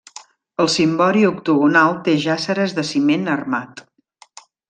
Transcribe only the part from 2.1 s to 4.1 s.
jàsseres de ciment armat.